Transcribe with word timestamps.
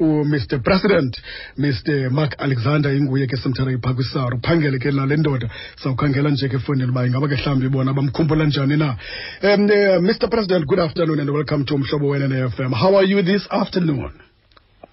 umr 0.00 0.62
president 0.62 1.16
mr 1.58 2.10
mark 2.10 2.34
alexander 2.38 2.94
inguye 2.96 3.26
ke 3.26 3.36
simthatha 3.36 3.70
iphaa 3.72 3.94
kwisaru 3.94 4.36
uphangele 4.36 4.78
ke 4.78 4.90
nale 4.90 5.16
ndoda 5.16 5.50
sawukhangela 5.82 6.30
nje 6.30 6.48
ke 6.48 6.56
efowunini 6.56 6.90
uba 6.90 7.06
ingaba 7.06 7.28
ke 7.28 7.34
mhlawumbi 7.34 7.68
bona 7.68 7.92
bamkhumbula 7.94 8.44
njani 8.44 8.76
na 8.76 8.96
um 9.42 9.64
uh, 9.64 10.02
mr 10.08 10.28
president 10.30 10.66
good 10.66 10.80
afternoon 10.80 11.20
and 11.20 11.30
welcome 11.30 11.64
to 11.64 11.74
umhlobo 11.74 12.08
wena 12.08 12.28
ne-fm 12.28 12.72
how 12.72 12.96
are 12.96 13.06
you 13.06 13.22
this 13.22 13.46
afternoon 13.50 14.12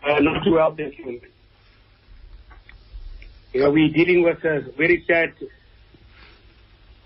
Uh, 0.08 0.20
not 0.22 0.44
too 0.44 0.52
well, 0.54 0.72
thank 0.78 1.00
you. 1.00 1.20
You 3.54 3.62
know, 3.62 3.72
we're 3.72 3.90
dealing 3.90 4.24
with 4.24 4.38
a 4.46 4.62
very 4.78 5.04
sad 5.08 5.34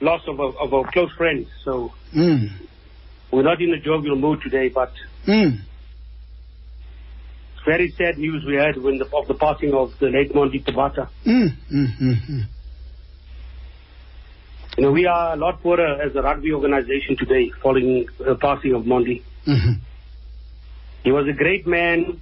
loss 0.01 0.21
of 0.27 0.37
a, 0.39 0.43
of 0.43 0.73
a 0.73 0.83
close 0.91 1.09
friend. 1.17 1.45
So 1.63 1.93
mm. 2.13 2.49
we're 3.31 3.43
not 3.43 3.61
in 3.61 3.73
a 3.73 3.79
jovial 3.79 4.17
mood 4.17 4.41
today, 4.41 4.67
but 4.69 4.91
Mm. 5.27 5.59
Very 7.69 7.89
sad 7.99 8.17
news 8.17 8.43
we 8.47 8.55
had 8.55 8.77
when 8.81 8.97
the, 8.97 9.05
of 9.15 9.27
the 9.27 9.35
passing 9.35 9.73
of 9.75 9.91
the 9.99 10.07
late 10.07 10.33
Monde 10.33 10.53
Tabata. 10.65 11.07
Mm. 11.23 11.49
Mm. 11.71 11.87
Mm. 12.01 12.15
Mm. 12.29 12.43
You 14.77 14.83
know, 14.83 14.91
we 14.91 15.05
are 15.05 15.33
a 15.33 15.35
lot 15.35 15.61
poorer 15.61 16.01
as 16.01 16.15
a 16.15 16.21
rugby 16.23 16.51
organization 16.51 17.15
today 17.15 17.51
following 17.61 18.07
the 18.17 18.33
passing 18.35 18.73
of 18.73 18.85
Mondi. 18.85 19.21
Mhm. 19.45 19.75
He 21.03 21.11
was 21.11 21.27
a 21.27 21.33
great 21.43 21.67
man 21.67 22.19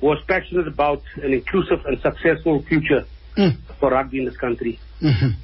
who 0.00 0.06
was 0.06 0.18
passionate 0.26 0.66
about 0.66 1.02
an 1.22 1.34
inclusive 1.34 1.84
and 1.84 2.00
successful 2.00 2.62
future 2.70 3.04
Mm. 3.36 3.54
for 3.78 3.90
rugby 3.90 4.18
in 4.20 4.24
this 4.24 4.38
country. 4.38 4.78
Mhm. 5.02 5.34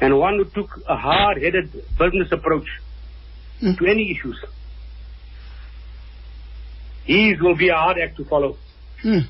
And 0.00 0.18
one 0.18 0.34
who 0.38 0.46
took 0.46 0.70
a 0.88 0.96
hard-headed 0.96 1.66
business 2.02 2.32
approach 2.32 2.68
Mm. 3.62 3.78
to 3.78 3.86
any 3.86 4.10
issues. 4.10 4.38
His 7.08 7.40
will 7.40 7.56
be 7.56 7.68
a 7.70 7.74
hard 7.74 7.96
act 7.98 8.16
to 8.18 8.24
follow. 8.24 8.56
Mm. 9.02 9.24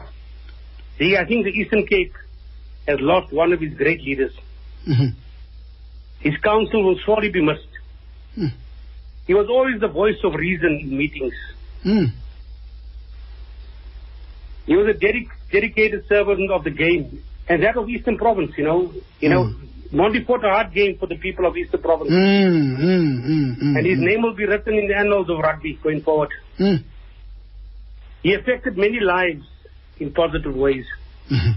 See, 0.99 1.17
I 1.17 1.25
think 1.25 1.45
the 1.45 1.53
Eastern 1.53 1.87
Cape 1.87 2.13
has 2.89 2.99
lost 3.01 3.33
one 3.33 3.53
of 3.53 3.63
its 3.63 3.75
great 3.77 4.01
leaders. 4.03 4.33
Mhm. 4.87 5.15
His 6.21 6.37
counsel 6.39 6.83
will 6.85 6.99
surely 7.05 7.31
be 7.31 7.41
missed. 7.41 7.75
Mm. 8.37 8.53
He 9.29 9.35
was 9.35 9.47
always 9.49 9.81
the 9.81 9.89
voice 9.89 10.17
of 10.25 10.35
reason 10.35 10.81
in 10.83 10.97
meetings. 10.99 11.35
Mm. 11.85 12.11
He 14.67 14.75
was 14.77 14.89
a 14.95 14.99
dedic- 14.99 15.31
dedicated 15.53 16.07
servant 16.09 16.51
of 16.51 16.65
the 16.65 16.71
game, 16.71 17.23
and 17.49 17.63
that 17.63 17.77
of 17.77 17.89
Eastern 17.89 18.19
Province. 18.19 18.53
You 18.59 18.65
know, 18.65 18.93
you 19.21 19.29
know, 19.29 19.55
Monde 19.93 20.25
fought 20.27 20.45
a 20.45 20.51
hard 20.51 20.73
game 20.75 20.99
for 20.99 21.07
the 21.07 21.17
people 21.17 21.47
of 21.47 21.57
Eastern 21.57 21.81
Province, 21.81 22.11
Mm. 22.11 22.77
Mm. 22.77 23.25
Mm. 23.25 23.59
Mm. 23.63 23.77
and 23.79 23.87
his 23.87 23.99
name 23.99 24.23
will 24.23 24.35
be 24.35 24.47
written 24.47 24.75
in 24.75 24.89
the 24.89 24.97
annals 24.97 25.31
of 25.31 25.39
rugby 25.39 25.79
going 25.83 26.03
forward. 26.03 26.31
Mm. 28.19 28.23
He 28.23 28.35
affected 28.35 28.77
many 28.77 29.01
lives 29.01 29.45
in 29.99 30.13
positive 30.13 30.55
ways. 30.55 30.85
Mhm. 31.31 31.55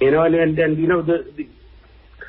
You 0.00 0.10
know, 0.10 0.22
and 0.22 0.34
and, 0.34 0.58
and 0.58 0.78
you 0.78 0.86
know 0.86 1.02
the, 1.02 1.26
the 1.36 1.48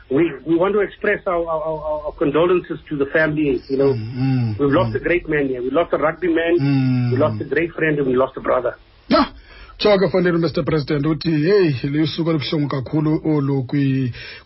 we 0.09 0.23
we 0.45 0.55
want 0.57 0.73
to 0.73 0.81
express 0.81 1.25
our, 1.25 1.45
our, 1.47 2.05
our, 2.05 2.11
condolences 2.13 2.79
to 2.89 2.97
the 2.97 3.05
family. 3.07 3.61
You 3.69 3.77
know, 3.77 3.93
Mm. 3.93 4.59
we've 4.59 4.71
lost 4.71 4.95
a 4.95 4.99
great 4.99 5.29
man 5.29 5.47
here. 5.47 5.61
We 5.61 5.69
lost 5.71 5.93
a 5.93 5.97
rugby 5.97 6.27
man. 6.27 6.59
Mm. 6.59 7.11
We 7.11 7.17
lost 7.17 7.41
a 7.41 7.45
great 7.45 7.71
friend, 7.71 7.97
and 7.97 8.07
we 8.07 8.15
lost 8.15 8.35
a 8.37 8.41
brother. 8.41 8.75
ya 9.07 9.25
tshoke 9.81 10.07
fanele 10.09 10.37
mr 10.37 10.63
president 10.63 11.05
uthi 11.05 11.31
heyi 11.31 11.75
lisuku 11.83 12.29
olubuhlungu 12.29 12.67
kakhulu 12.67 13.21
olu 13.25 13.65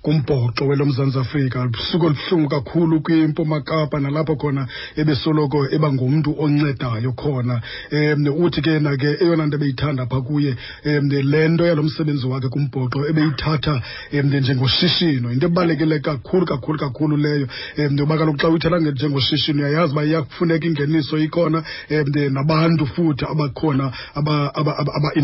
kumbhoxo 0.01 0.67
welo 0.67 0.85
mzantsi 0.85 1.19
afrika. 1.19 1.65
Lusuku 1.65 2.05
olubuhlungu 2.05 2.49
kakhulu 2.49 3.01
kwimpuma 3.01 3.61
kapa 3.61 3.99
nalapho 3.99 4.35
khona 4.35 4.67
ebesoloko 4.95 5.67
eba 5.71 5.93
ngumntu 5.93 6.35
oncedayo 6.39 7.11
khona. 7.11 7.61
Um 7.91 8.27
uthi 8.43 8.61
ke 8.61 8.79
na 8.79 8.95
ke 8.97 9.17
eyona 9.23 9.45
nto 9.45 9.57
ebeyithanda 9.57 10.05
phaa 10.05 10.21
kuye 10.21 10.55
um 10.85 11.09
le 11.09 11.47
nto 11.47 11.65
yalo 11.65 11.83
msebenzi 11.83 12.27
wakhe 12.27 12.49
kumbhoxo 12.49 13.07
ebeyithatha 13.09 13.81
um 14.13 14.27
njengoshishino. 14.31 15.31
Into 15.31 15.45
ebalulekile 15.47 15.99
kakhulu 15.99 16.45
kakhulu 16.45 16.79
kakhulu 16.79 17.17
leyo. 17.17 17.47
Um 17.77 17.99
uba 17.99 18.17
kaloku 18.17 18.37
xa 18.39 18.49
uyithatha 18.49 18.79
njengoshishino 18.79 19.59
uyayazi 19.63 19.91
uba 19.93 20.05
iyakufuneka 20.05 20.67
ingeniso 20.67 21.17
ikhona 21.17 21.63
um 21.91 22.33
nabantu 22.33 22.85
futhi 22.87 23.25
abakhona 23.25 23.91
aba- 24.15 24.53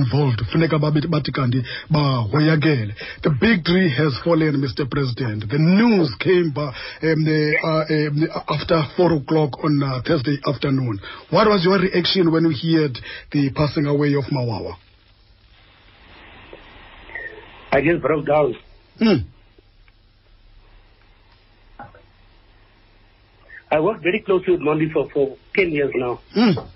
aba-involved 0.01 0.41
funeka 0.51 0.79
bathi 0.79 1.31
kanti 1.31 1.63
bahoyakele 1.89 2.93
the 3.23 3.29
big 3.29 3.63
tree 3.63 3.89
has 3.89 4.13
fallen 4.23 4.57
mr 4.57 4.89
president 4.89 5.47
the 5.49 5.57
news 5.57 6.13
came 6.19 6.51
um, 6.55 6.73
uh, 7.03 7.85
um, 7.89 8.27
after 8.47 8.83
four 8.95 9.13
o'clock 9.13 9.63
on 9.63 9.83
uh, 9.83 10.01
thursday 10.05 10.37
afternoon 10.47 10.99
what 11.29 11.47
was 11.47 11.63
your 11.65 11.79
reaction 11.79 12.31
when 12.31 12.45
you 12.45 12.79
heard 12.79 12.97
the 13.31 13.49
passing 13.51 13.85
away 13.85 14.13
of 14.15 14.25
mawawa 14.31 14.75
I 17.73 17.79
just 17.81 18.01
broke 18.01 18.25
down. 18.25 18.53
mm. 18.99 19.23
I 23.71 23.79
worked 23.79 24.03
very 24.03 24.19
closely 24.19 24.51
with 24.51 24.61
Monde 24.61 24.91
for, 24.91 25.09
for 25.11 25.37
10 25.55 25.71
years 25.71 25.91
now. 25.95 26.19
Mm. 26.35 26.69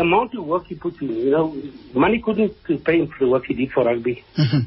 The 0.00 0.06
amount 0.06 0.34
of 0.34 0.46
work 0.46 0.64
he 0.66 0.76
put 0.76 0.98
in, 1.02 1.08
you 1.14 1.30
know, 1.30 1.54
money 1.94 2.22
couldn't 2.24 2.54
pay 2.86 3.00
him 3.00 3.08
for 3.08 3.18
the 3.22 3.28
work 3.30 3.44
he 3.46 3.52
did 3.52 3.70
for 3.70 3.84
rugby. 3.84 4.24
Mhm. 4.38 4.62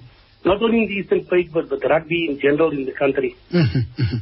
Not 0.45 0.61
only 0.61 0.83
in 0.83 0.87
the 0.89 0.93
Eastern 0.99 1.25
Cape, 1.25 1.49
but, 1.51 1.69
but 1.69 1.83
rugby 1.89 2.27
in 2.29 2.39
general 2.39 2.69
in 2.71 2.85
the 2.85 2.91
country. 2.91 3.35
Mhm. 3.51 3.81
Mhm. 4.03 4.19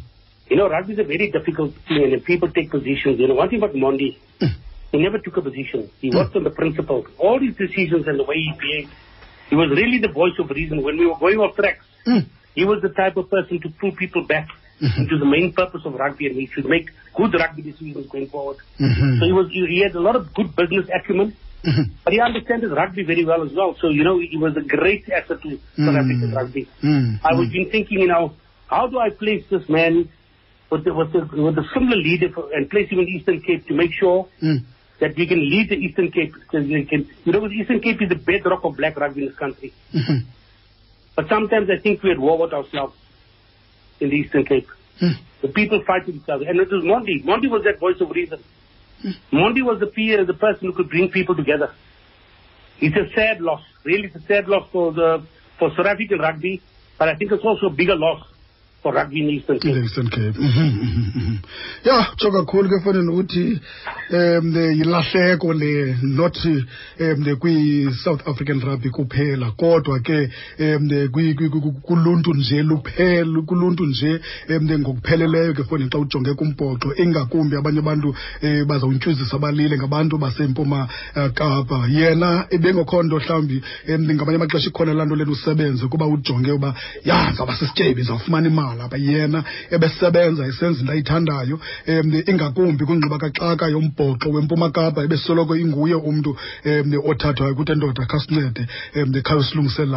You 0.49 0.55
know, 0.55 0.69
rugby 0.69 0.93
is 0.93 0.99
a 0.99 1.03
very 1.03 1.29
difficult 1.29 1.73
thing, 1.89 2.13
and 2.13 2.23
people 2.23 2.47
take 2.57 2.69
positions. 2.71 3.19
You 3.19 3.27
know, 3.27 3.33
one 3.41 3.49
thing 3.49 3.59
about 3.61 3.75
Monde, 3.75 4.07
Mm. 4.39 4.53
he 4.93 4.99
never 4.99 5.19
took 5.25 5.35
a 5.35 5.41
position. 5.41 5.89
He 5.99 6.11
worked 6.11 6.37
on 6.37 6.45
the 6.45 6.49
principle. 6.61 7.05
All 7.17 7.39
his 7.39 7.55
decisions 7.57 8.07
and 8.07 8.17
the 8.17 8.23
way 8.31 8.37
he 8.47 8.53
behaved, 8.63 8.93
he 9.49 9.55
was 9.57 9.69
really 9.81 9.99
the 10.07 10.13
voice 10.21 10.39
of 10.39 10.49
reason. 10.61 10.81
When 10.81 10.97
we 10.97 11.07
were 11.07 11.19
going 11.25 11.39
off 11.39 11.57
tracks, 11.57 11.85
Mm. 12.07 12.23
he 12.55 12.63
was 12.63 12.81
the 12.81 12.93
type 13.01 13.17
of 13.17 13.29
person 13.29 13.59
to 13.59 13.69
pull 13.81 13.91
people 13.91 14.23
back 14.23 14.47
Mhm. 14.81 14.97
into 15.01 15.17
the 15.19 15.25
main 15.25 15.53
purpose 15.53 15.81
of 15.85 15.93
rugby, 15.93 16.27
and 16.27 16.35
he 16.35 16.47
should 16.53 16.65
make 16.65 16.87
good 17.15 17.33
rugby 17.33 17.61
decisions 17.61 18.07
going 18.07 18.27
forward. 18.27 18.57
Mhm. 18.79 19.19
So 19.19 19.25
he 19.25 19.31
was 19.31 19.47
he, 19.51 19.79
had 19.81 19.95
a 19.95 19.99
lot 19.99 20.15
of 20.15 20.33
good 20.33 20.55
business 20.55 20.87
acumen, 20.99 21.33
Mhm. 21.63 21.89
but 22.03 22.13
he 22.13 22.19
understood 22.19 22.71
rugby 22.71 23.03
very 23.03 23.23
well 23.25 23.43
as 23.43 23.51
well. 23.53 23.75
So 23.81 23.89
you 23.89 24.03
know 24.03 24.17
he 24.19 24.37
was 24.37 24.57
a 24.57 24.61
great 24.61 25.03
asset 25.09 25.41
to 25.43 25.49
South 25.51 25.95
Mm. 25.95 25.99
African 26.03 26.31
rugby. 26.33 26.67
Mm. 26.83 27.19
I 27.23 27.33
was 27.35 27.49
been 27.49 27.69
thinking, 27.69 27.99
you 28.01 28.07
know, 28.07 28.33
how 28.67 28.87
do 28.87 28.97
I 28.99 29.09
place 29.11 29.43
this 29.49 29.67
man 29.69 30.09
with 30.71 30.83
the, 30.85 30.93
with 30.93 31.11
the, 31.13 31.19
with 31.47 31.57
a 31.59 31.67
similar 31.73 31.97
leader 31.97 32.29
for, 32.29 32.49
and 32.53 32.69
place 32.69 32.89
him 32.89 32.99
in 32.99 33.07
Eastern 33.09 33.41
Cape 33.41 33.67
to 33.67 33.73
make 33.75 33.91
sure 33.93 34.27
Mm. 34.41 34.63
that 34.99 35.15
we 35.17 35.27
can 35.27 35.39
lead 35.53 35.69
the 35.69 35.75
Eastern 35.75 36.09
Cape 36.11 36.33
because 36.33 36.65
we 36.67 36.85
can, 36.85 37.05
you 37.25 37.33
know, 37.33 37.41
the 37.47 37.53
Eastern 37.53 37.79
Cape 37.81 38.01
is 38.01 38.09
the 38.09 38.15
bedrock 38.15 38.63
of 38.63 38.77
black 38.77 38.97
rugby 38.97 39.21
in 39.23 39.27
this 39.27 39.37
country. 39.37 39.71
Mhm. 39.93 40.23
But 41.15 41.27
sometimes 41.27 41.69
I 41.69 41.77
think 41.77 42.01
we're 42.03 42.13
at 42.13 42.19
war 42.19 42.37
with 42.39 42.53
ourselves 42.53 42.95
in 44.01 44.09
the 44.09 44.15
Eastern 44.15 44.45
Cape. 44.45 44.67
Mm. 45.01 45.13
The 45.41 45.47
people 45.49 45.83
fight 45.85 46.05
with 46.05 46.15
each 46.15 46.29
other. 46.29 46.45
And 46.47 46.59
it 46.59 46.69
was 46.71 46.83
Monde. 46.83 47.25
Monde 47.25 47.49
was 47.49 47.63
that 47.63 47.79
voice 47.79 47.99
of 48.01 48.09
reason. 48.11 48.43
Monde 49.31 49.63
was 49.63 49.79
the 49.79 49.87
peer, 49.87 50.25
the 50.25 50.33
person 50.33 50.67
who 50.67 50.73
could 50.73 50.89
bring 50.89 51.09
people 51.09 51.35
together. 51.35 51.73
It's 52.79 52.95
a 52.95 53.13
sad 53.15 53.41
loss. 53.41 53.61
Really, 53.83 54.07
it's 54.07 54.15
a 54.15 54.27
sad 54.27 54.47
loss 54.47 54.67
for 54.71 54.91
the 54.91 55.25
for 55.57 55.69
South 55.77 55.85
African 55.85 56.19
rugby, 56.19 56.61
but 56.97 57.09
I 57.09 57.15
think 57.15 57.31
it's 57.31 57.43
also 57.43 57.67
a 57.67 57.69
bigger 57.69 57.95
loss 57.95 58.25
for 58.81 58.93
rugby 58.93 59.21
in 59.21 59.29
Eastern 59.29 59.59
Cape. 59.59 59.83
Eastern 59.83 60.09
Cape. 60.09 60.37
Mhm, 60.39 60.69
mhm, 60.69 61.11
mhm. 61.15 61.37
ya 61.85 62.07
tsho 62.17 62.31
kakhulu 62.31 62.69
ke 62.69 62.79
fanele 62.83 63.11
ukuthi 63.11 63.59
um 64.09 64.55
yilahleko 64.55 65.53
le 65.53 65.97
not 66.01 66.37
um 66.45 67.35
kwi-south 67.39 68.27
african 68.27 68.59
rugby 68.61 68.89
kuphela. 68.89 69.51
Kodwa 69.51 69.99
ke 69.99 70.29
um 70.59 70.89
kuluntu 71.81 72.33
nje 72.33 72.63
luphela 72.63 73.41
kuluntu 73.41 73.85
nje 73.85 74.19
um 74.49 74.79
ngokupheleleyo 74.79 75.53
ke 75.53 75.63
fanele 75.63 75.89
xa 75.89 75.99
ujonge 75.99 76.33
kumbhoxo. 76.33 76.95
Ingakumbi 76.97 77.55
abanye 77.55 77.79
abantu 77.79 78.15
um 78.43 78.65
bazawuntyuzisa 78.65 79.37
balile 79.37 79.77
ngabantu 79.77 80.17
basempuma 80.17 80.87
uh, 81.15 81.27
kapa. 81.33 81.87
Yena 81.89 82.47
ebengekho 82.49 83.03
nto 83.03 83.19
mhlawumbi 83.19 83.61
um 83.89 84.11
ngamanye 84.11 84.35
amaxesha 84.35 84.69
ikhona 84.69 84.93
laa 84.93 85.05
nto 85.05 85.15
lena 85.15 85.31
usebenze 85.31 85.87
kuba 85.87 86.07
ujonge 86.07 86.51
uba 86.51 86.73
ya 87.05 87.27
ndizawuba 87.27 87.55
sisityebi 87.55 88.01
zawufumana 88.03 88.47
imali 88.47 88.70
yena 88.97 89.43
ebesebenza 89.71 90.45
esenza 90.47 90.81
into 90.81 90.91
ayithandayo 90.93 91.59
um 91.87 92.13
ingakumbi 92.31 92.83
kaxaka 93.23 93.67
yombhoxo 93.75 94.29
wempuma 94.29 94.69
kapa 94.71 95.03
ebesoloko 95.03 95.55
inguye 95.55 95.95
umntu 95.95 96.31
um 96.65 96.93
othathwayo 97.11 97.53
khasincede 98.11 98.63
um 98.95 99.11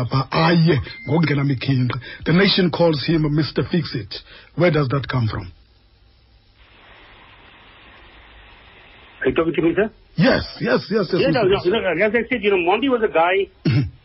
phaa 0.05 0.27
aye 0.31 0.81
ngokungenamikhinqi 1.09 1.99
the 2.25 2.33
nation 2.33 2.71
calls 2.71 3.07
him 3.07 3.23
mr 3.39 3.65
fix 3.71 3.95
it 3.95 4.13
where 4.59 4.71
does 4.71 4.89
that 4.89 5.07
come 5.09 5.29
from 5.29 5.47
Are 9.25 9.31
you 9.31 9.35
talking 9.37 9.55
to 9.55 9.63
me, 9.63 9.75
sir? 9.75 9.91
yes 10.17 10.45
yes 10.61 10.81
yes 10.91 11.07
yes 11.13 11.21
Yeah, 11.21 11.31
no, 11.31 11.43
no, 11.45 11.59
no, 11.81 12.05
as 12.07 12.13
I 12.15 12.23
said, 12.29 12.43
you 12.43 12.51
know, 12.51 12.59
Monde 12.59 12.89
was 12.91 13.03
a 13.03 13.09
guy, 13.13 13.49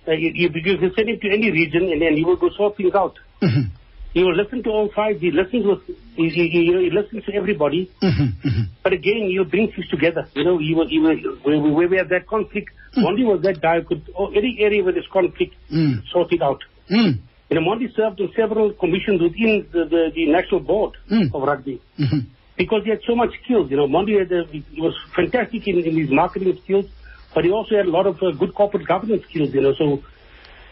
uh, 0.08 0.12
you, 0.14 0.32
you, 0.34 0.50
you 0.54 0.78
can 0.78 0.92
send 0.96 1.10
him 1.10 1.20
to 1.22 1.28
any 1.30 1.52
region 1.52 1.92
and 1.92 2.02
then 2.02 2.16
he 2.16 2.24
will 2.24 2.38
go 2.38 2.50
sort 2.56 2.78
things 2.78 2.96
out. 2.96 3.16
Mhm. 3.44 3.70
He 4.14 4.24
will 4.24 4.36
listen 4.36 4.64
to 4.64 4.70
all 4.70 4.90
sides. 4.96 5.22
He 5.22 5.30
listens 5.32 5.66
with, 5.66 5.82
he, 6.16 6.30
he, 6.30 6.50
he, 6.50 6.60
you 6.64 6.74
know, 6.74 6.80
he 6.80 6.90
listens 6.90 7.26
to 7.26 7.34
everybody. 7.34 7.92
Mhm, 8.02 8.34
mhm. 8.44 8.66
But 8.84 8.94
again, 8.94 9.28
he'll 9.30 9.44
bring 9.46 9.72
things 9.72 9.88
together. 9.90 10.28
You 10.34 10.44
know, 10.46 10.58
he 10.58 10.74
was, 10.74 10.90
he 10.90 11.00
was, 11.00 11.18
where, 11.44 11.60
we- 11.60 11.72
where 11.72 11.88
we 11.88 11.98
have 11.98 12.10
that 12.10 12.26
conflict, 12.28 12.70
Monde 12.98 13.24
was 13.26 13.42
that 13.44 13.62
guy 13.62 13.82
who 13.82 13.86
could, 13.86 14.10
oh, 14.18 14.32
any 14.32 14.58
area 14.60 14.84
where 14.84 14.94
there's 14.94 15.08
conflict, 15.14 15.54
Mm. 15.72 16.08
sort 16.12 16.34
it 16.34 16.42
out. 16.42 16.64
Mm. 16.90 17.20
You 17.52 17.56
know, 17.56 17.62
Monde 17.62 17.88
served 17.96 18.20
on 18.20 18.32
several 18.36 18.72
commissions 18.74 19.22
within 19.22 19.68
the, 19.72 19.86
the, 19.86 20.12
the 20.16 20.26
national 20.28 20.62
board 20.62 20.94
Mm. 21.12 21.34
of 21.34 21.44
rugby 21.44 21.80
Mhm. 22.00 22.26
because 22.58 22.84
he 22.84 22.90
had 22.90 23.02
so 23.06 23.16
much 23.16 23.32
skills. 23.44 23.70
You 23.70 23.78
know, 23.78 23.88
Monde 23.88 24.10
had 24.10 24.32
a, 24.32 24.44
he 24.52 24.82
was 24.82 24.96
fantastic 25.16 25.68
in, 25.68 25.80
in 25.86 25.96
his 25.96 26.10
marketing 26.10 26.58
skills, 26.64 26.86
but 27.36 27.46
he 27.46 27.52
also 27.52 27.76
had 27.78 27.86
a 27.86 27.92
lot 27.92 28.08
of 28.08 28.22
uh, 28.24 28.32
good 28.32 28.56
corporate 28.56 28.88
governance 28.88 29.24
skills. 29.30 29.54
You 29.54 29.62
know, 29.62 29.74
so 29.76 30.02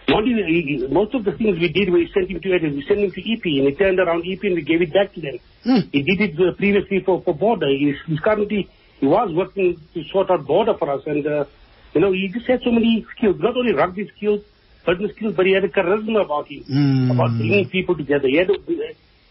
He, 0.08 0.62
he- 0.62 0.88
most 0.88 1.14
of 1.14 1.26
the 1.26 1.34
things 1.34 1.60
we 1.60 1.68
did, 1.70 1.92
we 1.92 2.10
sent 2.14 2.30
him 2.30 2.40
to 2.40 2.50
we 2.50 2.86
sent 2.88 3.00
him 3.00 3.12
to 3.12 3.22
EP, 3.34 3.44
and 3.44 3.68
he 3.68 3.76
turned 3.76 4.00
around 4.00 4.24
EP 4.26 4.40
and 4.44 4.56
we 4.56 4.62
gave 4.62 4.82
it 4.82 4.94
back 4.94 5.14
to 5.14 5.22
them. 5.22 5.38
Mm. 5.66 5.90
He 5.92 6.02
did 6.04 6.22
it 6.22 6.40
uh, 6.40 6.54
previously 6.56 7.02
for, 7.06 7.22
for 7.24 7.34
border. 7.36 7.68
He's, 7.70 7.96
he's 8.08 8.20
currently, 8.20 8.70
he 9.00 9.06
was 9.06 9.34
working 9.34 9.78
to 9.94 10.04
sort 10.12 10.32
out 10.32 10.46
border 10.46 10.74
for 10.80 10.90
us. 10.92 11.02
And, 11.06 11.28
uh, 11.28 11.46
you 11.94 12.02
know, 12.02 12.12
he 12.14 12.30
just 12.34 12.48
had 12.48 12.62
so 12.64 12.72
many 12.72 13.06
skills, 13.18 13.36
not 13.40 13.58
only 13.58 13.74
rugby 13.74 14.10
skills, 14.16 14.42
business 14.86 15.12
skills, 15.18 15.34
but 15.36 15.46
he 15.46 15.52
had 15.52 15.66
a 15.66 15.70
charisma 15.70 16.24
about 16.24 16.48
him, 16.48 16.64
Mm. 16.64 17.12
about 17.12 17.38
bringing 17.38 17.68
people 17.70 17.96
together. 17.96 18.28
He 18.30 18.38
had, 18.38 18.50
a, 18.50 18.56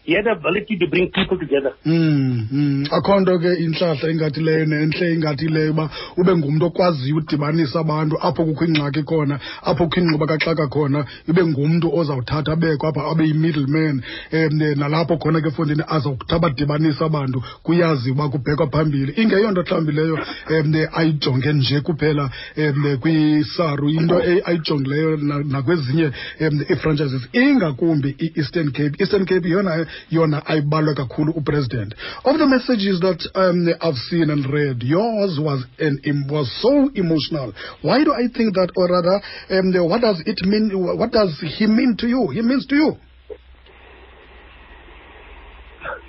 he 0.03 0.13
had 0.13 0.25
the 0.25 0.31
ability 0.33 0.77
to 0.77 0.87
bring 0.87 1.11
people 1.11 1.39
together. 1.39 1.73
Mm. 1.85 2.76
Akho 2.91 3.19
nto 3.19 3.39
ke 3.39 3.53
intlahla 3.53 4.11
ingathi 4.11 4.41
leyo 4.41 4.65
nentle 4.65 5.13
ingathi 5.13 5.47
leyo 5.47 5.71
uba 5.71 5.89
ube 6.17 6.35
ngumntu 6.35 6.65
okwaziyo 6.65 7.15
udibanisa 7.17 7.79
abantu 7.79 8.15
apho 8.21 8.45
kukho 8.45 8.65
ingxaki 8.65 9.03
khona 9.03 9.39
apho 9.63 9.83
kukho 9.85 9.99
ingxuba 9.99 10.25
kaxaka 10.27 10.67
khona 10.67 11.05
ibe 11.29 11.45
ngumntu 11.45 11.95
ozawuthatha 11.97 12.51
abekho 12.51 12.87
apha 12.87 13.11
abe 13.11 13.23
yi-middle 13.27 13.67
man 13.67 14.01
um 14.33 14.57
nalapho 14.79 15.17
khona 15.17 15.41
ke 15.41 15.47
efondini 15.47 15.83
azawuthi 15.87 16.35
abadibanisa 16.35 17.05
abantu 17.05 17.43
kuyazi 17.63 18.11
uba 18.11 18.29
kubhekwa 18.29 18.67
phambili. 18.67 19.11
Ingeyonto 19.21 19.61
mhlawumbi 19.61 19.91
leyo 19.91 20.19
um 20.49 20.75
ayijonge 20.93 21.53
nje 21.53 21.81
kuphela 21.81 22.29
um 22.57 22.97
kwisaru 22.99 23.89
into 23.89 24.21
e- 24.23 24.41
ayijongileyo 24.45 25.17
nakwezinye 25.43 26.11
um 26.41 26.61
ii-franchises. 26.61 27.21
Ingakumbi 27.33 28.15
i-eastern 28.19 28.71
cape. 28.71 28.95
Eastern 28.99 29.25
cape 29.25 29.49
yona 29.49 29.85
yona 30.11 30.45
ayibalwe 30.45 30.93
kakhulu 30.93 31.31
upresident. 31.31 31.93
Of 32.23 32.37
the 32.37 32.45
messages 32.77 32.99
that 32.99 33.19
um, 33.35 33.67
i've 33.81 33.95
seen 34.09 34.29
and 34.29 34.45
read 34.51 34.81
yours 34.83 35.39
was 35.41 35.65
an 35.79 35.99
was 36.29 36.47
so 36.61 36.89
emotional 36.95 37.53
why 37.81 38.03
do 38.03 38.13
i 38.13 38.27
think 38.35 38.53
that 38.53 38.71
or 38.75 38.87
rather 38.87 39.21
um, 39.59 39.89
what 39.89 40.01
does 40.01 40.21
it 40.25 40.39
mean 40.45 40.71
what 40.97 41.11
does 41.11 41.43
he 41.57 41.67
mean 41.67 41.95
to 41.97 42.07
you 42.07 42.27
he 42.33 42.41
means 42.41 42.65
to 42.67 42.75
you 42.75 42.97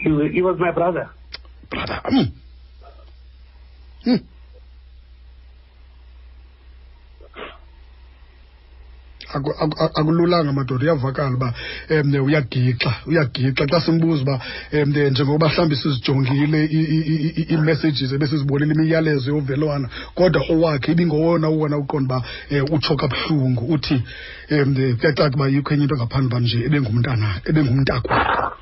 He, 0.01 0.09
he 0.33 0.43
was 0.43 0.57
my 0.61 0.71
brother. 0.71 1.11
brother 1.71 2.01
mm. 2.07 2.33
Mm. 4.07 4.25
Akululanga 9.95 10.53
madoda 10.53 10.85
uyavakala 10.85 11.37
uba 11.37 11.55
um 11.91 12.15
uyagixa 12.27 12.93
uyagixa 13.07 13.67
xa 13.71 13.81
simbuza 13.81 14.23
uba 14.23 14.41
um 14.73 14.91
njengoba 14.91 15.49
mhlawumbi 15.49 15.77
sizijongile 15.77 16.69
ii-messages 16.73 18.13
ebesizibonile 18.13 18.75
imiyalezo 18.75 19.31
yovelwana 19.31 19.89
kodwa 20.15 20.43
owakhe 20.53 20.93
ibingowona 20.93 21.49
uwona 21.49 21.77
uqonda 21.79 22.17
uba 22.17 22.25
um 22.51 22.75
utsho 22.75 22.97
kabuhlungu 22.97 23.65
uthi 23.75 24.03
um 24.51 24.75
kuyacaca 24.99 25.35
uba 25.37 25.49
yikho 25.49 25.75
enye 25.75 25.83
into 25.85 25.97
ngaphandle 25.97 26.29
uba 26.29 26.41
nje 26.41 26.59
ebengumntana 26.67 27.29
ebengumntakwakho 27.49 28.53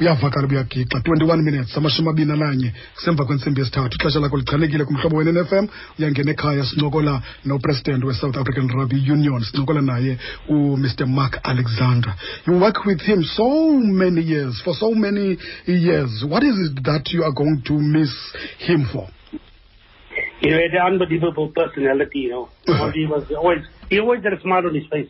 uyavakala 0.00 0.46
ubuyagixa 0.46 0.98
21 0.98 1.42
minutes 1.42 1.76
amashumi 1.76 2.08
amabini 2.08 2.32
ananye 2.32 2.72
kusemva 2.94 3.24
kwentsimbi 3.24 3.60
yesithathu 3.60 3.94
ixesha 3.96 4.20
lakho 4.20 4.36
lichanekile 4.36 4.84
kumhlobo 4.84 5.16
wena 5.16 5.32
nfm 5.32 5.66
uyangena 5.98 6.30
ekhaya 6.30 6.64
sincokola 6.64 7.22
nopresident 7.44 8.04
we-south 8.04 8.36
african 8.36 8.68
rugby 8.68 9.12
union 9.12 9.40
sincokola 9.42 9.80
naye 9.80 10.18
umr 10.48 11.06
mark 11.06 11.40
alexander. 11.44 12.14
You 12.46 12.58
work 12.58 12.84
with 12.84 13.00
him 13.00 13.22
so 13.22 13.70
many 13.78 14.20
years 14.22 14.60
for 14.64 14.74
so 14.74 14.90
many 14.94 15.38
years. 15.66 16.24
What 16.28 16.42
is 16.42 16.56
it 16.70 16.84
that 16.84 17.12
you 17.12 17.24
are 17.24 17.32
going 17.32 17.62
to 17.66 17.74
miss 17.74 18.12
him 18.58 18.88
for? 18.92 19.08
He 20.40 20.50
had 20.50 20.74
an 20.74 20.92
unbelievable 20.92 21.48
personality, 21.48 22.20
you 22.20 22.30
know. 22.30 22.48
He 22.92 23.06
was 23.06 23.24
always, 23.36 23.62
he 23.88 23.98
always 24.00 24.22
had 24.22 24.32
a 24.32 24.40
smile 24.40 24.66
on 24.66 24.74
his 24.74 24.84
face. 24.90 25.08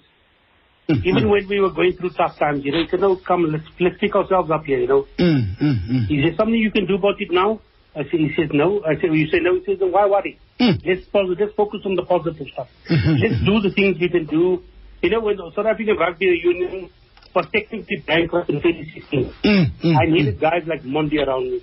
Even 0.88 1.30
when 1.30 1.48
we 1.48 1.60
were 1.60 1.70
going 1.72 1.92
through 1.96 2.10
tough 2.10 2.38
times, 2.38 2.64
you 2.64 2.72
know, 2.72 2.82
he 2.82 2.88
said, 2.88 3.00
no, 3.00 3.16
come, 3.16 3.44
let's, 3.50 3.64
let's 3.80 3.96
pick 3.98 4.14
ourselves 4.14 4.50
up 4.50 4.64
here, 4.64 4.78
you 4.78 4.86
know. 4.88 5.06
Mm, 5.18 5.56
mm, 5.58 5.88
mm. 5.88 6.02
Is 6.10 6.24
there 6.24 6.36
something 6.36 6.54
you 6.54 6.70
can 6.70 6.86
do 6.86 6.96
about 6.96 7.16
it 7.20 7.30
now? 7.30 7.60
I 7.96 8.02
said, 8.04 8.20
he 8.20 8.30
says, 8.36 8.50
no. 8.52 8.82
I 8.84 8.94
said, 9.00 9.08
well, 9.10 9.16
you 9.16 9.28
say 9.28 9.38
no. 9.40 9.54
He 9.60 9.64
says, 9.64 9.78
then 9.80 9.92
why 9.92 10.06
worry? 10.06 10.38
Mm. 10.60 10.80
Let's, 10.84 11.06
let's 11.40 11.54
focus 11.54 11.80
on 11.86 11.94
the 11.96 12.02
positive 12.04 12.46
stuff. 12.52 12.68
Mhm. 12.90 13.16
let's 13.22 13.40
do 13.44 13.60
the 13.60 13.72
things 13.74 13.96
we 14.00 14.08
can 14.10 14.26
do. 14.26 14.62
You 15.00 15.10
know, 15.10 15.20
when 15.20 15.36
the 15.36 15.50
South 15.56 15.66
African 15.66 15.96
Rugby 15.96 16.26
Union 16.26 16.90
was 17.34 17.46
technically 17.52 18.02
bankrupt 18.06 18.50
in 18.50 18.60
2016, 18.62 19.32
Mm, 19.42 19.66
mm, 19.82 19.96
I 19.96 20.06
needed 20.10 20.38
guys 20.40 20.62
like 20.66 20.84
Monde 20.84 21.14
around 21.14 21.50
me. 21.50 21.60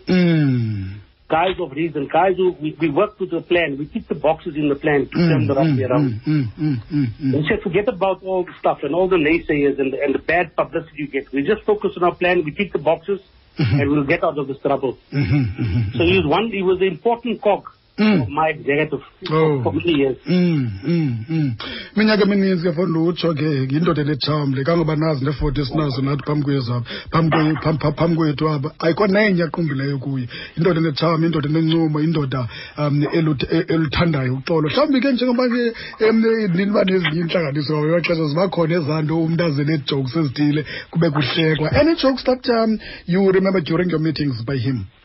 Mm. 1.31 1.37
Guys 1.37 1.57
of 1.59 1.71
reason, 1.71 2.07
guys 2.11 2.35
who, 2.37 2.51
we, 2.61 2.75
we 2.79 2.89
worked 2.89 3.19
with 3.19 3.31
the 3.31 3.41
plan. 3.41 3.77
We 3.79 3.85
ticked 3.87 4.09
the 4.09 4.15
boxes 4.15 4.55
in 4.55 4.69
the 4.69 4.75
plan 4.75 5.07
to 5.07 5.11
turn 5.11 5.47
the 5.47 5.55
rugby 5.55 5.83
around. 5.85 6.21
Mm, 6.27 6.53
mm, 6.59 6.75
mm, 6.91 7.07
mm, 7.21 7.33
We 7.33 7.47
said, 7.47 7.61
forget 7.63 7.87
about 7.87 8.21
all 8.23 8.43
the 8.43 8.53
stuff 8.59 8.79
and 8.83 8.93
all 8.93 9.07
the 9.07 9.15
naysayers 9.17 9.79
and 9.79 9.93
the, 9.93 10.01
and 10.03 10.13
the 10.13 10.19
bad 10.19 10.55
publicity 10.55 10.93
you 10.97 11.07
get. 11.07 11.31
We 11.31 11.43
just 11.43 11.63
focus 11.63 11.91
on 11.97 12.03
our 12.03 12.15
plan. 12.15 12.43
We 12.45 12.51
tick 12.51 12.73
the 12.73 12.79
boxes, 12.79 13.19
Mhm. 13.59 13.81
and 13.81 13.91
we'll 13.91 14.05
get 14.05 14.23
out 14.23 14.37
of 14.37 14.47
this 14.47 14.59
trouble. 14.59 14.97
mm, 15.11 15.25
mm, 15.25 15.57
mm, 15.59 15.91
So 15.97 16.03
he 16.03 16.17
was 16.17 16.25
one. 16.25 16.51
He 16.51 16.61
was 16.63 16.79
the 16.79 16.87
important 16.87 17.41
cog 17.41 17.63
Mm. 17.65 17.80
Of 18.01 18.29
my 18.29 18.49
executive 18.49 19.03
Oh. 19.31 19.61
for 19.63 19.73
many 19.73 19.93
years. 20.01 20.17
Mm, 20.27 20.69
mm, 20.87 21.25
mm. 21.29 21.53
iminyaka 21.95 22.23
emininzi 22.23 22.63
ke 22.69 22.73
fona 22.75 22.99
utsho 22.99 23.33
ke 23.33 23.45
yindoda 23.71 24.01
enetshamle 24.01 24.63
kangoba 24.63 24.95
nazi 24.95 25.25
neefoti 25.25 25.61
esinazo 25.61 26.01
nathi 26.01 26.23
phambi 26.25 26.43
kwezabo 26.45 26.85
phambi 27.11 27.29
kwe- 27.37 27.53
phambi- 27.63 27.79
phambi- 27.79 27.97
phambi 27.97 28.15
kwethu 28.15 28.49
apha 28.49 28.71
ayikho 28.79 29.07
nenye 29.07 29.43
aqumbileyo 29.43 29.97
kuye 29.97 30.27
indoda 30.57 30.79
enetsham 30.79 31.23
indoda 31.25 31.49
enencumo 31.49 31.99
indoda 32.01 32.47
um 32.77 33.03
elut- 33.03 33.47
e- 33.55 33.65
eluthandayo 33.73 34.33
uxolo 34.35 34.69
mhlawumbi 34.69 34.99
ke 35.01 35.11
njengoba 35.11 35.45
ke 35.49 35.63
um 36.09 36.21
niba 36.55 36.83
nezinye 36.83 37.21
intlanganiso 37.21 37.73
ngayo 37.77 38.01
xesha 38.01 38.25
ziba 38.31 38.47
khona 38.49 38.75
ezaa 38.75 39.01
nto 39.01 39.15
umntu 39.23 39.43
aze 39.43 39.63
nee-jokes 39.63 40.15
ezithile 40.15 40.65
kube 40.91 41.09
kuhlekwa 41.09 41.71
any 41.79 41.95
jokes 41.95 42.23
that 42.23 42.43
um, 42.49 42.79
you 43.07 43.31
remember 43.31 43.61
during 43.61 43.89
your 43.91 43.99
meetings 44.01 44.43
by 44.45 44.57
him 44.57 44.79
Yeah, 44.81 45.00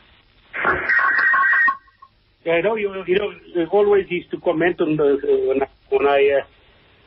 I 2.49 2.61
know 2.61 2.75
you. 2.75 2.91
You 3.07 3.17
know, 3.19 3.65
always 3.71 4.05
used 4.09 4.31
to 4.31 4.39
comment 4.39 4.79
on 4.81 4.95
the 4.95 5.19
uh, 5.19 5.47
when 5.47 5.61
I, 5.61 5.67
when 5.89 6.07
I 6.07 6.39
uh, 6.41 6.45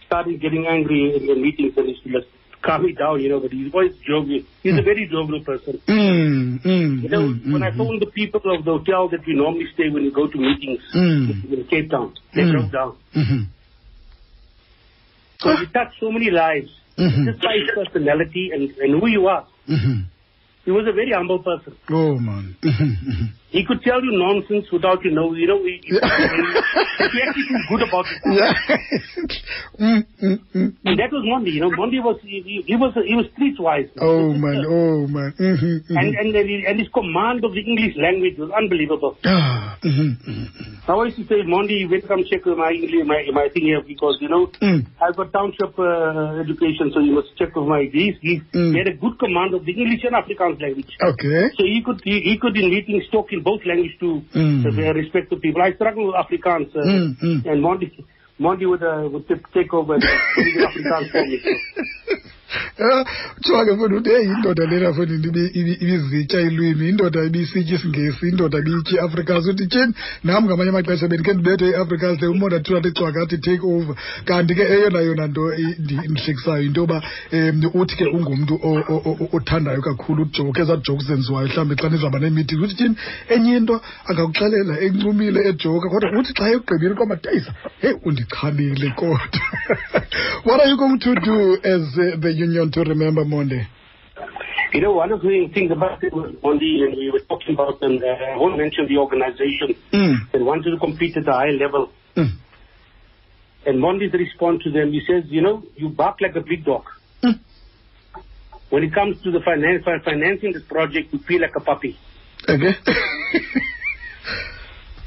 started 0.07 0.41
getting 0.41 0.67
angry 0.67 1.17
in 1.17 1.27
the 1.27 1.35
meetings, 1.35 1.73
and 1.77 1.87
he 1.87 1.93
used 1.93 2.05
to 2.05 2.11
just 2.13 2.27
calm 2.63 2.85
me 2.85 2.93
down. 2.93 3.21
You 3.21 3.31
know, 3.31 3.41
but 3.41 3.53
he's 3.53 3.73
always 3.73 3.93
jovial. 4.07 4.43
He's 4.63 4.73
a 4.77 4.83
very 4.83 5.09
jovial 5.11 5.43
person. 5.45 5.81
mm, 5.87 6.63
mm, 6.65 7.03
You 7.03 7.09
know, 7.09 7.23
mm, 7.29 7.53
when 7.53 7.63
I 7.63 7.71
mm, 7.71 7.79
phoned 7.79 8.03
the 8.03 8.11
people 8.13 8.41
of 8.55 8.65
the 8.65 8.73
hotel 8.79 9.09
that 9.09 9.27
we 9.27 9.35
normally 9.35 9.67
stay 9.75 9.89
when 9.89 10.03
we 10.05 10.11
go 10.11 10.27
to 10.29 10.39
meetings 10.39 10.83
Mm. 10.95 11.53
in 11.53 11.65
Cape 11.69 11.91
Town, 11.91 12.15
they 12.35 12.43
Mm. 12.43 12.53
broke 12.53 12.73
down. 12.73 12.97
mhm. 13.15 13.47
So 15.43 15.57
he 15.57 15.67
touched 15.73 15.97
so 16.01 16.13
many 16.13 16.31
lives 16.31 16.69
Mhm. 16.99 17.25
just 17.25 17.41
by 17.41 17.55
his 17.57 17.71
personality 17.75 18.51
and, 18.53 18.71
and 18.77 19.01
who 19.01 19.07
you 19.09 19.27
are. 19.27 19.47
Mhm. 19.67 20.05
He 20.65 20.71
was 20.71 20.87
a 20.87 20.93
very 20.93 21.13
humble 21.13 21.39
person. 21.43 21.77
Oh 21.91 22.17
man. 22.19 22.57
He 23.51 23.65
could 23.67 23.83
tell 23.83 23.99
you 23.99 24.13
nonsense 24.15 24.71
without 24.71 25.05
you 25.05 25.11
know. 25.11 25.35
You 25.35 25.49
know, 25.49 25.59
he, 25.65 25.83
Yeah. 25.83 25.99
he 27.11 27.19
actually 27.21 27.47
feel 27.51 27.65
good 27.69 27.83
about 27.89 28.07
it. 28.07 28.21
yeah. 28.31 28.55
mm, 29.81 30.07
mm, 30.23 30.39
mm. 30.55 30.77
And 30.85 30.99
that 31.01 31.11
was 31.11 31.25
Monde. 31.27 31.49
You 31.49 31.63
know, 31.63 31.71
Monde 31.75 31.99
was 31.99 32.21
he, 32.23 32.43
he, 32.47 32.63
he 32.65 32.77
was 32.77 32.95
he 32.95 33.17
was 33.17 33.27
streetwise. 33.35 33.91
Oh 34.01 34.33
man. 34.33 34.63
Oh 34.69 35.07
man. 35.09 35.35
Mhm, 35.35 35.83
mhm. 35.83 35.99
And 35.99 36.15
and 36.15 36.37
and 36.37 36.79
his 36.79 36.89
command 36.95 37.45
of 37.45 37.51
the 37.53 37.61
English 37.61 37.97
language 37.97 38.39
was 38.39 38.51
unbelievable. 38.55 39.19
Ah. 39.25 39.77
mhm, 39.83 40.15
mhm, 40.23 40.47
mhm. 40.47 40.89
I 40.89 40.93
always 40.93 41.19
used 41.19 41.29
to 41.31 41.43
say, 41.43 41.43
Monde, 41.43 41.71
you 41.71 41.89
better 41.89 42.07
come 42.07 42.23
check 42.31 42.47
my 42.47 42.71
English, 42.71 43.03
my 43.05 43.27
my 43.35 43.49
thing 43.49 43.65
here 43.65 43.83
because 43.83 44.19
you 44.21 44.29
know. 44.29 44.47
I've 45.03 45.17
got 45.17 45.33
township 45.33 45.75
uh, 45.79 46.39
education, 46.39 46.93
so 46.95 47.01
you 47.01 47.15
must 47.19 47.35
check 47.37 47.55
with 47.57 47.67
my. 47.67 47.83
He, 47.91 48.15
he, 48.23 48.43
he 48.53 48.79
had 48.79 48.87
a 48.87 48.95
good 48.95 49.19
command 49.19 49.55
of 49.55 49.65
the 49.67 49.73
English 49.75 50.05
and 50.07 50.15
Afrikaans 50.15 50.50
language. 50.59 50.91
Okay. 51.03 51.51
So 51.57 51.65
he 51.65 51.83
could 51.85 52.01
he, 52.03 52.21
he 52.21 52.39
could 52.39 52.57
in 52.57 52.71
meetings 52.71 53.05
talk 53.13 53.33
in 53.33 53.43
both 53.43 53.61
languages 53.67 53.97
to 54.01 54.23
Mm. 54.35 54.63
the 54.65 54.93
respective 54.95 55.41
people. 55.41 55.61
I 55.63 55.73
struggle 55.75 56.07
with 56.09 56.17
Afrikaans, 56.17 56.75
uh, 56.75 56.81
Mm, 56.81 57.21
mm. 57.23 57.47
and 57.47 57.61
Monde 57.63 57.91
Monde 58.39 58.67
would 58.67 58.83
uh, 58.83 59.09
would 59.13 59.29
take 59.53 59.73
over 59.75 59.99
the 59.99 60.07
Afrikaans 60.07 61.11
for 61.11 61.27
me. 61.27 61.39
Mfana 63.41 63.97
uthi 63.97 64.11
heyi 64.11 64.25
indoda 64.25 64.67
lena 64.67 64.91
ibi- 65.55 65.79
ibizitya 65.81 66.41
ilwimi 66.41 66.89
indoda 66.89 67.25
ibisitya 67.25 67.75
isingesi 67.77 68.29
indoda 68.29 68.59
ibitya 68.59 69.03
iafrikaans 69.03 69.47
uthi 69.47 69.67
tyhini? 69.67 69.95
Nam 70.25 70.45
ngamanye 70.45 70.71
amaxesha 70.71 71.09
bendikhe 71.09 71.33
ndibethe 71.35 71.69
iafrikaans 71.71 72.21
de 72.21 72.27
umonda 72.27 72.61
thiwa 72.61 72.79
athi 72.79 72.91
cwaka 72.91 73.27
take 73.27 73.61
over. 73.63 73.95
Kanti 74.25 74.55
ke 74.55 74.63
eyona 74.63 75.01
yona 75.01 75.27
nto 75.27 75.53
ndihlekisayo 75.79 76.63
ndi- 76.63 76.67
into 76.67 76.81
yoba 76.81 77.03
um 77.33 77.71
uthi 77.75 77.97
ke 77.97 78.05
ungumntu 78.05 78.55
othandayo 79.33 79.83
kakhulu 79.83 80.23
ujoke 80.23 80.61
ezaa 80.61 80.77
jokes 80.77 81.07
zenziwayo 81.07 81.49
mhlawumbi 81.49 81.77
xa 81.77 81.89
nizawuba 81.89 82.19
neemeeting 82.19 82.63
uthi 82.63 82.75
tyhini? 82.75 82.97
Enye 83.29 83.57
into 83.57 83.81
angakuxelela 84.09 84.81
encumile 84.81 85.41
ejoka 85.49 85.89
kodwa 85.89 86.19
uthi 86.19 86.33
xa 86.35 86.51
egqibile 86.53 86.95
kwamadayisa 86.95 87.53
heyi 87.81 87.95
undichanile 88.05 88.91
kodwa. 88.97 89.41
What 90.45 90.61
are 90.61 90.69
you 90.71 90.77
going 90.77 90.99
to 90.99 91.15
do 91.15 91.59
as 91.65 91.83
uh, 91.99 92.17
the 92.21 92.33
union 92.47 92.71
to 92.73 92.81
remember 92.93 93.25
monde 93.25 93.61
You 94.73 94.81
know, 94.81 94.93
one 94.93 95.11
of 95.13 95.21
the 95.23 95.49
things 95.53 95.71
about 95.73 96.03
it 96.05 96.13
was 96.13 96.33
Monde, 96.45 96.63
and 96.87 96.97
we 96.97 97.11
were 97.11 97.25
talking 97.31 97.55
about, 97.55 97.83
and 97.83 98.03
uh, 98.03 98.07
I 98.07 98.37
won't 98.37 98.57
mention 98.57 98.87
the 98.87 98.99
organization, 98.99 99.75
mm. 99.93 100.31
that 100.33 100.43
wanted 100.51 100.71
to 100.71 100.79
compete 100.79 101.17
at 101.17 101.27
a 101.27 101.33
high 101.33 101.55
level. 101.65 101.91
Mm. 102.17 102.37
And 103.67 103.81
Monde's 103.81 104.13
response 104.13 104.63
to 104.65 104.71
them, 104.71 104.93
he 104.93 105.01
says, 105.07 105.25
you 105.29 105.43
know, 105.43 105.65
you 105.77 105.89
bark 105.89 106.21
like 106.21 106.37
a 106.37 106.41
big 106.41 106.65
dog. 106.65 106.85
Mm. 107.23 107.41
When 108.71 108.85
it 108.85 108.95
comes 108.95 109.21
to 109.25 109.33
the 109.33 109.41
finance, 109.41 109.85
financing 110.05 110.53
this 110.53 110.63
project, 110.63 111.13
you 111.13 111.19
feel 111.27 111.41
like 111.41 111.57
a 111.57 111.61
puppy. 111.61 111.99
okay 112.49 112.75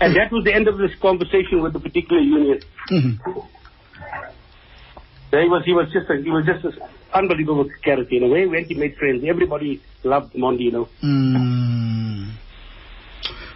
And 0.01 0.13
that 0.17 0.33
was 0.33 0.43
the 0.43 0.53
end 0.53 0.67
of 0.67 0.77
this 0.77 0.91
conversation 1.01 1.63
with 1.63 1.71
the 1.71 1.79
particular 1.79 2.21
union. 2.21 2.59
Mhm. 2.91 3.19
He 5.41 5.49
was, 5.49 5.65
he 5.65 5.73
was 5.73 5.91
just, 5.91 6.09
a, 6.09 6.17
he 6.21 6.29
was 6.29 6.45
just 6.45 6.63
an 6.65 6.73
unbelievable 7.13 7.69
character. 7.83 8.15
In 8.15 8.23
a 8.23 8.27
way, 8.27 8.41
he 8.41 8.47
went, 8.47 8.67
he 8.67 8.75
made 8.75 8.95
friends. 8.97 9.23
Everybody 9.25 9.81
loved 10.03 10.35
Monde, 10.35 10.61
you 10.61 10.71
know. 10.71 10.89
Mm. 11.01 11.72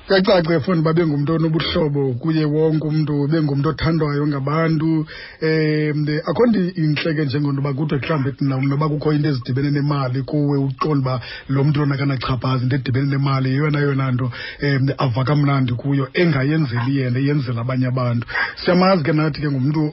Kuyacaca 0.07 0.59
funi 0.63 0.81
babe 0.81 1.05
ngumntu 1.05 1.33
onobuhlobo 1.33 2.13
kuye 2.13 2.45
wonke 2.45 2.87
umntu 2.87 3.27
bengumntu 3.27 3.69
othandwayo 3.69 4.27
ngabantu. 4.27 5.05
Um 5.41 6.07
akho 6.25 6.45
nto 6.47 6.59
intle 6.79 7.13
ke 7.13 7.25
njengento 7.25 7.59
uba 7.59 7.73
kuthiwe 7.73 8.33
mhlawumbi 8.39 8.69
noba 8.69 8.87
kukho 8.89 9.13
into 9.13 9.29
ezidibene 9.29 9.71
nemali 9.71 10.23
kuwe 10.23 10.57
uqonda 10.57 10.99
uba 10.99 11.21
lo 11.49 11.63
mntu 11.63 11.79
lona 11.79 11.97
kanachaphazi 11.97 12.63
into 12.63 12.75
edibene 12.75 13.07
nemali 13.07 13.49
yeyona 13.49 13.79
yona 13.79 14.11
nto 14.11 14.31
um 14.63 14.87
ava 14.97 15.23
kamnandi 15.25 15.73
kuyo 15.73 16.07
engayenzeli 16.13 16.97
yena 16.97 17.19
eyenzela 17.19 17.61
abanye 17.61 17.87
abantu. 17.87 18.27
Siyamazi 18.63 19.03
ke 19.03 19.11
nathi 19.11 19.41
ke 19.41 19.51
ngumntu 19.51 19.91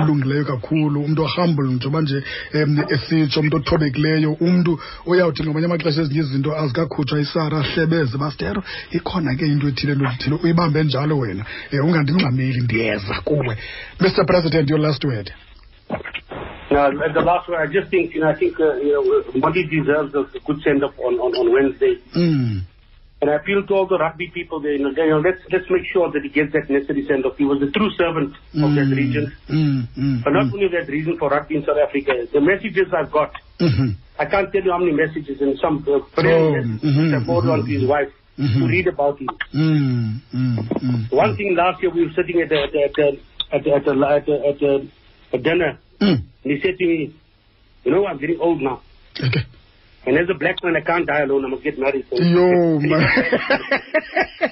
olungileyo 0.00 0.44
kakhulu 0.44 1.04
umntu 1.04 1.22
ohumble 1.22 1.68
njengoba 1.68 2.00
nje 2.00 2.22
um 2.54 2.84
esitsho 2.88 3.40
umntu 3.40 3.56
othobekileyo 3.56 4.32
umntu 4.40 4.78
oyawuthi 5.06 5.42
ngamanye 5.42 5.66
amaxesha 5.66 6.02
ezinye 6.02 6.20
izinto 6.20 6.56
azikakhutshwa 6.56 7.20
isara 7.20 7.64
bastero 8.18 8.62
ikhona 8.90 9.36
ke 9.36 9.46
into 9.46 9.68
ethile 9.68 9.94
uyibambe 10.44 10.84
njalo 10.84 11.18
wena 11.18 11.44
um 11.72 11.88
ungandingxameli 11.88 12.60
ndiyeza 12.60 13.14
kuwe 13.24 13.56
mr 14.00 14.26
president 14.26 14.70
your 14.70 14.80
last 14.80 15.04
word 15.04 15.32
Now, 16.70 16.86
at 16.88 17.14
the 17.14 17.20
last 17.22 17.48
one, 17.48 17.56
I 17.58 17.66
just 17.66 17.88
think, 17.88 18.14
you 18.14 18.20
know, 18.20 18.28
I 18.28 18.34
think, 18.34 18.60
uh, 18.60 18.74
you 18.76 18.92
know, 18.92 19.40
Monde 19.40 19.64
deserves 19.70 20.14
a 20.14 20.38
good 20.46 20.60
send-off 20.62 20.92
on, 20.98 21.14
on, 21.14 21.32
on 21.34 21.50
Wednesday. 21.50 21.96
mm. 22.14 22.60
And 23.20 23.30
I 23.30 23.34
appeal 23.34 23.66
to 23.66 23.74
all 23.74 23.86
the 23.86 23.98
rugby 23.98 24.28
people 24.32 24.60
there, 24.60 24.72
you 24.72 24.78
know, 24.78 24.90
you 24.90 25.10
know 25.10 25.18
let's, 25.18 25.38
let's 25.50 25.68
make 25.70 25.82
sure 25.92 26.08
that 26.12 26.22
he 26.22 26.28
gets 26.28 26.52
that 26.52 26.70
necessary 26.70 27.04
send-off. 27.08 27.36
He 27.36 27.44
was 27.44 27.60
a 27.62 27.70
true 27.72 27.90
servant 27.98 28.30
of 28.54 28.70
that 28.78 28.94
region. 28.94 29.32
Mm, 29.48 29.88
mm, 29.98 30.22
But 30.24 30.30
not 30.34 30.46
mm, 30.46 30.52
only 30.54 30.68
that 30.68 30.86
region 30.88 31.18
for 31.18 31.28
rugby 31.28 31.56
in 31.56 31.64
South 31.64 31.78
Africa. 31.78 32.12
The 32.32 32.40
messages 32.40 32.86
I've 32.94 33.10
got, 33.10 33.32
mhm. 33.58 33.96
I 34.20 34.24
can't 34.26 34.52
tell 34.52 34.62
you 34.62 34.70
how 34.70 34.78
many 34.78 34.92
messages 34.92 35.40
and 35.40 35.58
some 35.58 35.78
uh, 35.88 35.98
friends 36.14 36.30
Oh, 36.30 36.52
that 36.54 36.86
mhm, 36.86 37.20
I 37.20 37.26
forwarded 37.26 37.50
on 37.50 37.64
to 37.66 37.70
his 37.72 37.84
wife 37.88 38.12
Mhm. 38.38 38.58
to 38.60 38.66
read 38.68 38.86
about 38.86 39.18
him. 39.18 39.28
Mm, 39.52 40.20
mm, 40.32 40.56
mm, 40.78 41.12
One 41.12 41.36
thing 41.36 41.56
last 41.56 41.82
year 41.82 41.90
we 41.90 42.06
were 42.06 42.12
sitting 42.14 42.40
at 42.40 42.52
a, 42.52 42.62
at 42.62 42.74
a, 42.74 42.84
at 42.84 42.98
a, 42.98 43.18
at 43.52 43.66
a, 43.66 43.74
at 43.74 43.88
a, 43.88 43.94
at 44.14 44.28
a, 44.28 44.48
at 44.48 44.62
a, 44.62 44.86
a 45.32 45.38
dinner 45.38 45.76
mm. 46.00 46.22
and 46.44 46.52
he 46.52 46.60
said 46.62 46.78
to 46.78 46.86
me, 46.86 47.12
you 47.82 47.90
know, 47.90 48.06
I'm 48.06 48.18
getting 48.18 48.38
old 48.38 48.62
now. 48.62 48.80
okay 49.20 49.42
And 50.06 50.16
as 50.16 50.28
a 50.30 50.34
black 50.34 50.56
man, 50.62 50.76
I 50.76 50.80
can't 50.80 51.06
die 51.06 51.20
alone. 51.22 51.44
I 51.44 51.48
must 51.48 51.62
get 51.62 51.78
married. 51.78 52.06
So 52.10 52.22
yo 52.22 52.78
man 52.80 53.06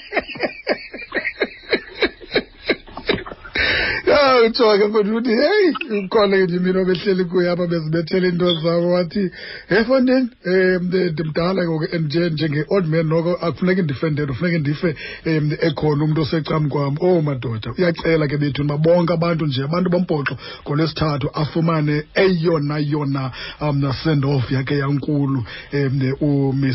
ya 4.07 4.43
uthiwa 4.47 4.79
ke 4.79 4.87
mfana 4.87 5.17
uthi 5.17 5.31
heyi 5.31 6.05
ukhona 6.05 6.37
nje 6.37 6.59
mina 6.59 6.81
obehleli 6.81 7.25
kuye 7.25 7.51
apha 7.51 7.67
bezibethela 7.67 8.29
into 8.29 8.55
zabo 8.55 8.91
wathi 8.91 9.31
hey 9.69 9.85
fondeni 9.85 10.29
um 10.47 10.91
ndimdala 11.13 11.65
ngoku 11.65 11.97
and 11.97 12.07
nje 12.07 12.31
njenge-old 12.31 12.87
man 12.87 13.07
noko 13.07 13.33
akufuneki 13.35 13.83
ndifendele 13.83 14.33
funeke 14.35 14.59
ndife 14.59 14.97
um 15.27 15.53
ekhona 15.61 16.05
umntu 16.05 16.21
osecam 16.21 16.69
kwam. 16.69 16.97
Oh 17.01 17.23
madoda 17.23 17.73
uyacela 17.79 18.29
ke 18.29 18.37
bethu 18.37 18.65
bonke 18.65 19.13
abantu 19.13 19.47
nje 19.47 19.63
abantu 19.63 19.91
bombhoxo 19.91 20.37
ngolwesithathu 20.63 21.31
afumane 21.35 22.05
eyona 22.15 22.79
yona 22.79 23.31
um 23.61 23.93
send 24.05 24.25
off 24.25 24.53
yakhe 24.53 24.79
yankulu 24.79 25.45
um 25.73 26.13
umr 26.21 26.75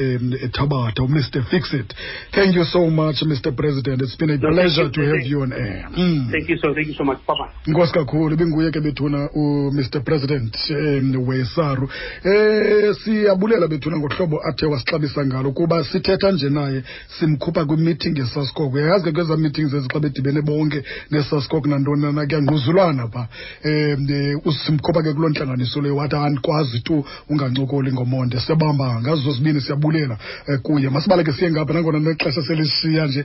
um 0.00 0.32
tabata 0.52 1.02
umr 1.02 1.42
fixit 1.50 1.94
thank 2.30 2.54
you 2.56 2.64
so 2.64 2.90
much 2.90 3.22
mr 3.22 3.52
president. 3.52 4.02
It's 4.02 4.16
been 4.16 4.30
a 4.30 4.38
pleasure 4.38 4.90
to 4.90 5.00
have 5.00 5.26
you. 5.26 5.42
on 5.42 5.52
air. 5.52 5.88
Mm. 5.90 6.30
Thank 6.30 6.48
you 6.48 6.56
so, 6.62 6.74
thank 6.74 6.86
you 6.86 6.94
so 6.94 7.04
much. 7.04 7.18
Bye-bye. 7.26 7.50
inkosi 7.66 7.92
kakhulu 7.92 8.34
ibinguye 8.34 8.70
ke 8.70 8.80
bethuna 8.80 9.30
umr 9.34 10.04
president 10.04 10.56
um 10.70 11.28
wesaru. 11.28 11.88
Um 12.24 12.94
siyabulela 13.04 13.68
bethuna 13.68 13.98
ngohlobo 13.98 14.40
athe 14.48 14.66
wasixabisa 14.66 15.26
ngalo 15.26 15.52
kuba 15.52 15.84
sithetha 15.84 16.32
nje 16.32 16.50
naye 16.50 16.82
simkhupha 17.18 17.64
kwimeeting 17.64 18.18
yesascok 18.18 18.74
uyayazi 18.74 19.04
ke 19.04 19.12
kwezaa 19.12 19.36
meetings 19.36 19.74
ezi 19.74 19.88
xa 19.88 20.00
bedibene 20.00 20.42
bonke 20.42 20.84
nesascok 21.10 21.66
nantoni 21.66 22.12
na 22.12 22.26
kuyangquzulwana 22.26 23.08
pha. 23.08 23.28
Um 23.64 24.52
simkhupha 24.66 25.02
ke 25.02 25.12
kuloo 25.12 25.28
ntlanganiso 25.28 25.80
leyo 25.80 25.96
wathi 25.96 26.16
andikwazi 26.16 26.80
tu 26.80 27.04
ungancokoli 27.30 27.92
ngomonde. 27.92 28.40
Siyabamba 28.40 29.00
ngazo 29.00 29.22
zozibini 29.22 29.60
siyabulela 29.60 30.18
um 30.48 30.58
kuye. 30.58 30.90
Masibaleke 30.90 31.32
siye 31.32 31.50
ngapha 31.50 31.74
nangona 31.74 31.98
nexesha 31.98 32.42
selishiya 32.42 33.06
nje 33.06 33.24